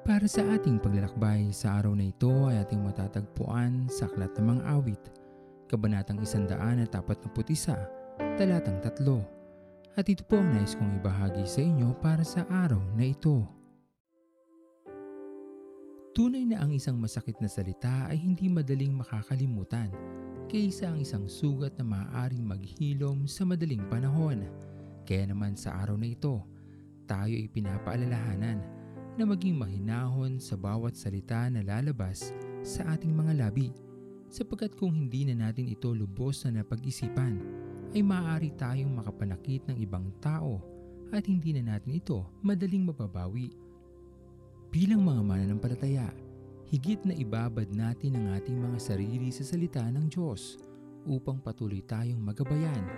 Para 0.00 0.24
sa 0.24 0.40
ating 0.56 0.80
paglalakbay 0.80 1.52
sa 1.52 1.76
araw 1.76 1.92
na 1.92 2.08
ito 2.08 2.32
ay 2.48 2.64
ating 2.64 2.80
matatagpuan 2.80 3.84
sa 3.92 4.08
Aklat 4.08 4.32
ng 4.32 4.46
Mga 4.48 4.62
Awit, 4.72 5.02
Kabanatang 5.68 6.16
141, 6.24 6.88
Talatang 8.40 8.80
3. 8.80 10.00
At 10.00 10.08
ito 10.08 10.24
po 10.24 10.40
ang 10.40 10.56
nais 10.56 10.72
kong 10.72 11.04
ibahagi 11.04 11.44
sa 11.44 11.60
inyo 11.60 11.92
para 12.00 12.24
sa 12.24 12.48
araw 12.48 12.80
na 12.96 13.12
ito. 13.12 13.44
Tunay 16.16 16.48
na 16.48 16.64
ang 16.64 16.72
isang 16.72 16.96
masakit 16.96 17.36
na 17.36 17.52
salita 17.52 18.08
ay 18.08 18.16
hindi 18.16 18.48
madaling 18.48 18.96
makakalimutan 18.96 19.92
kaysa 20.48 20.96
ang 20.96 21.04
isang 21.04 21.28
sugat 21.28 21.76
na 21.76 21.84
maaaring 21.84 22.42
maghilom 22.42 23.28
sa 23.28 23.44
madaling 23.44 23.84
panahon. 23.92 24.48
Kaya 25.04 25.28
naman 25.28 25.60
sa 25.60 25.76
araw 25.76 26.00
na 26.00 26.08
ito, 26.08 26.40
tayo 27.04 27.36
ay 27.36 27.52
pinapaalalahanan 27.52 28.79
na 29.20 29.28
maging 29.28 29.60
mahinahon 29.60 30.40
sa 30.40 30.56
bawat 30.56 30.96
salita 30.96 31.52
na 31.52 31.60
lalabas 31.60 32.32
sa 32.64 32.88
ating 32.96 33.12
mga 33.12 33.36
labi 33.36 33.68
sapagkat 34.32 34.72
kung 34.80 34.96
hindi 34.96 35.28
na 35.28 35.44
natin 35.44 35.68
ito 35.68 35.92
lubos 35.92 36.48
na 36.48 36.64
napag-isipan 36.64 37.36
ay 37.92 38.00
maaari 38.00 38.48
tayong 38.56 38.88
makapanakit 38.88 39.60
ng 39.68 39.76
ibang 39.76 40.08
tao 40.24 40.64
at 41.12 41.28
hindi 41.28 41.52
na 41.52 41.76
natin 41.76 42.00
ito 42.00 42.24
madaling 42.40 42.88
mababawi. 42.88 43.52
Bilang 44.72 45.04
mga 45.04 45.20
mananampalataya, 45.20 46.08
higit 46.72 47.04
na 47.04 47.12
ibabad 47.12 47.68
natin 47.76 48.16
ang 48.16 48.40
ating 48.40 48.56
mga 48.56 48.80
sarili 48.80 49.28
sa 49.28 49.44
salita 49.44 49.84
ng 49.84 50.08
Diyos 50.08 50.56
upang 51.04 51.44
patuloy 51.44 51.84
tayong 51.84 52.24
magabayan 52.24 52.88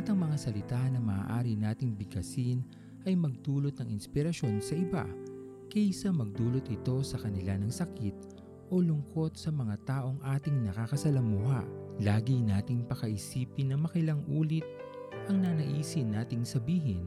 at 0.00 0.08
ang 0.08 0.16
mga 0.16 0.48
salita 0.48 0.80
na 0.88 0.96
maaari 0.96 1.60
nating 1.60 1.92
bigkasin 1.92 2.64
ay 3.04 3.12
magdulot 3.12 3.76
ng 3.84 3.92
inspirasyon 3.92 4.64
sa 4.64 4.72
iba 4.72 5.04
kaysa 5.68 6.10
magdulot 6.10 6.64
ito 6.72 7.04
sa 7.04 7.20
kanila 7.20 7.54
ng 7.60 7.68
sakit 7.68 8.16
o 8.72 8.80
lungkot 8.80 9.36
sa 9.36 9.48
mga 9.52 9.76
taong 9.84 10.20
ating 10.24 10.64
nakakasalamuha. 10.68 11.64
Lagi 12.00 12.40
nating 12.40 12.88
pakaisipin 12.88 13.72
na 13.72 13.76
makilang 13.76 14.24
ulit 14.28 14.64
ang 15.28 15.44
nanaisin 15.44 16.16
nating 16.16 16.44
sabihin 16.44 17.04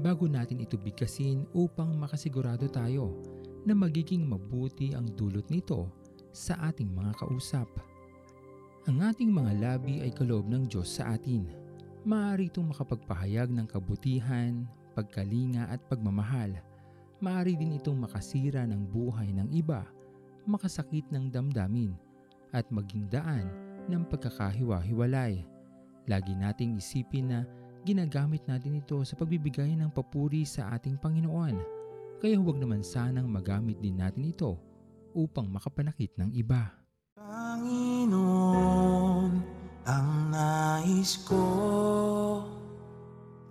bago 0.00 0.24
natin 0.24 0.62
ito 0.62 0.80
bigkasin 0.80 1.44
upang 1.52 1.92
makasigurado 1.96 2.64
tayo 2.70 3.18
na 3.66 3.74
magiging 3.76 4.24
mabuti 4.24 4.94
ang 4.96 5.10
dulot 5.12 5.44
nito 5.52 5.90
sa 6.32 6.56
ating 6.70 6.88
mga 6.88 7.12
kausap. 7.18 7.68
Ang 8.88 9.04
ating 9.04 9.28
mga 9.28 9.52
labi 9.60 10.00
ay 10.00 10.14
kaloob 10.14 10.48
ng 10.48 10.64
Diyos 10.64 10.96
sa 10.96 11.12
atin. 11.12 11.44
Maaari 12.08 12.48
itong 12.48 12.72
makapagpahayag 12.72 13.52
ng 13.52 13.68
kabutihan, 13.68 14.64
pagkalinga 14.96 15.68
at 15.68 15.82
pagmamahal. 15.92 16.56
Maaari 17.18 17.58
din 17.58 17.74
itong 17.74 17.98
makasira 17.98 18.62
ng 18.62 18.86
buhay 18.94 19.34
ng 19.34 19.50
iba, 19.50 19.82
makasakit 20.46 21.10
ng 21.10 21.34
damdamin, 21.34 21.90
at 22.54 22.70
maging 22.70 23.10
daan 23.10 23.50
ng 23.90 24.06
pagkakahiwa-hiwalay. 24.06 25.42
Lagi 26.06 26.32
nating 26.38 26.78
isipin 26.78 27.34
na 27.34 27.42
ginagamit 27.82 28.46
natin 28.46 28.78
ito 28.78 29.02
sa 29.02 29.18
pagbibigay 29.18 29.74
ng 29.74 29.90
papuri 29.90 30.46
sa 30.46 30.70
ating 30.78 30.94
Panginoon. 30.94 31.58
Kaya 32.22 32.38
huwag 32.38 32.62
naman 32.62 32.86
sanang 32.86 33.26
magamit 33.26 33.82
din 33.82 33.98
natin 33.98 34.30
ito 34.30 34.54
upang 35.10 35.50
makapanakit 35.50 36.14
ng 36.22 36.30
iba. 36.38 36.70
Panginoon, 37.18 38.22
ang 39.90 40.10
nais 40.30 41.18
ko 41.26 41.42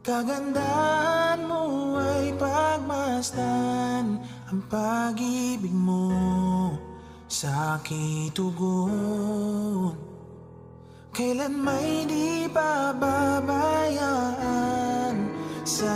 Kagandahan 0.07 1.43
mo 1.43 1.99
ay 1.99 2.31
pagmasdan 2.39 3.66
Ang 4.47 4.63
pag-ibig 4.71 5.75
mo 5.75 6.07
sa 7.27 7.75
aking 7.75 8.31
tugon. 8.31 9.91
Kailan 11.11 11.51
may 11.51 12.07
di 12.07 12.47
pababayaan 12.47 13.75
sa 15.67 15.91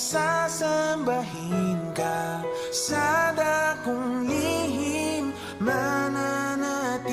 sasambahin 0.00 1.92
ka 1.92 2.40
sa 2.72 3.36
dakong 3.36 4.24
lihim. 4.24 5.36
Mananatili 5.60 7.12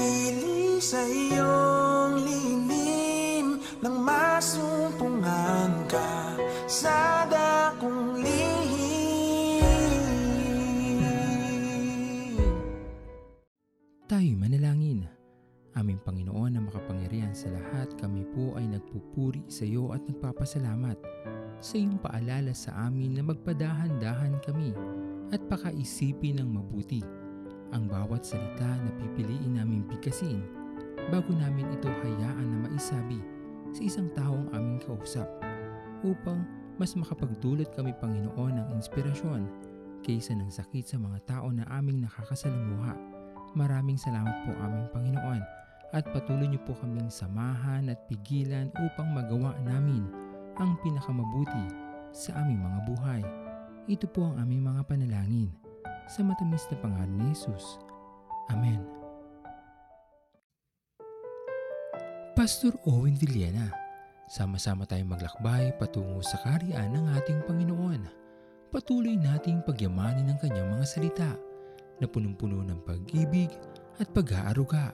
sa 0.80 1.04
iyong 1.04 2.24
lilim. 2.24 3.60
Nang 3.84 4.00
masumpungan 4.00 5.84
ka 5.92 6.40
sa 6.64 7.28
dakong 7.28 8.24
lihim. 8.24 9.68
Tayo'y 14.08 14.40
manalangin. 14.40 15.17
Aming 15.78 16.02
Panginoon 16.02 16.58
na 16.58 16.62
makapangyarihan 16.66 17.38
sa 17.38 17.54
lahat, 17.54 17.94
kami 18.02 18.26
po 18.34 18.58
ay 18.58 18.66
nagpupuri 18.66 19.46
sa 19.46 19.62
iyo 19.62 19.94
at 19.94 20.02
nagpapasalamat 20.10 20.98
sa 21.62 21.74
iyong 21.78 22.02
paalala 22.02 22.50
sa 22.50 22.74
amin 22.90 23.14
na 23.14 23.22
magpadahan-dahan 23.22 24.42
kami 24.42 24.74
at 25.30 25.38
pakaisipin 25.46 26.42
ng 26.42 26.50
mabuti 26.50 27.06
ang 27.70 27.86
bawat 27.86 28.26
salita 28.26 28.66
na 28.66 28.90
pipiliin 28.98 29.62
namin 29.62 29.86
bigkasin 29.86 30.42
bago 31.14 31.30
namin 31.38 31.70
ito 31.70 31.94
hayaan 31.94 32.48
na 32.48 32.58
maisabi 32.66 33.22
sa 33.70 33.82
isang 33.86 34.10
taong 34.18 34.50
aming 34.58 34.82
kausap 34.82 35.30
upang 36.02 36.42
mas 36.82 36.98
makapagdulot 36.98 37.70
kami 37.78 37.94
Panginoon 38.02 38.58
ng 38.58 38.68
inspirasyon 38.74 39.46
kaysa 40.02 40.34
ng 40.34 40.50
sakit 40.50 40.90
sa 40.90 40.98
mga 40.98 41.22
tao 41.30 41.54
na 41.54 41.70
aming 41.70 42.02
nakakasalamuha. 42.02 42.98
Maraming 43.54 43.98
salamat 44.02 44.46
po 44.46 44.58
aming 44.58 44.90
Panginoon 44.90 45.67
at 45.96 46.04
patuloy 46.12 46.48
niyo 46.52 46.60
po 46.68 46.76
kaming 46.80 47.08
samahan 47.08 47.88
at 47.88 48.00
pigilan 48.12 48.68
upang 48.76 49.08
magawa 49.12 49.56
namin 49.64 50.04
ang 50.60 50.76
pinakamabuti 50.84 51.72
sa 52.12 52.36
aming 52.44 52.60
mga 52.60 52.80
buhay. 52.92 53.22
Ito 53.88 54.10
po 54.12 54.28
ang 54.28 54.36
aming 54.44 54.68
mga 54.68 54.84
panalangin 54.84 55.54
sa 56.12 56.24
matamis 56.24 56.68
na 56.68 56.76
pangalan 56.80 57.12
ni 57.16 57.32
Jesus. 57.32 57.80
Amen. 58.52 58.84
Pastor 62.38 62.76
Owen 62.86 63.18
Villena, 63.18 63.74
sama-sama 64.30 64.86
tayong 64.86 65.10
maglakbay 65.10 65.74
patungo 65.82 66.22
sa 66.22 66.38
kariyan 66.46 66.94
ng 66.94 67.06
ating 67.18 67.42
Panginoon. 67.48 68.02
Patuloy 68.70 69.16
nating 69.16 69.64
pagyamanin 69.64 70.30
ang 70.30 70.40
kanyang 70.44 70.70
mga 70.70 70.86
salita 70.86 71.32
na 71.98 72.06
punong-puno 72.06 72.62
ng 72.62 72.84
pag-ibig 72.86 73.50
at 73.98 74.12
pag-aaruga. 74.14 74.94